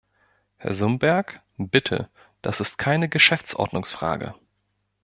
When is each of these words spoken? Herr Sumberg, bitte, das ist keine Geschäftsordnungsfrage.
Herr 0.57 0.73
Sumberg, 0.73 1.41
bitte, 1.57 2.09
das 2.41 2.59
ist 2.59 2.79
keine 2.79 3.07
Geschäftsordnungsfrage. 3.07 4.33